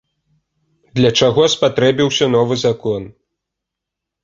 Для 0.99 1.11
чаго 1.19 1.43
спатрэбіўся 1.57 2.25
новы 2.39 2.55
закон? 2.65 3.01